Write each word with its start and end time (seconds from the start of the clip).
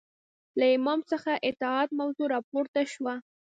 له 0.59 0.65
امام 0.77 0.99
څخه 1.11 1.31
اطاعت 1.49 1.89
موضوع 1.99 2.27
راپورته 2.35 2.81
شوه 2.93 3.13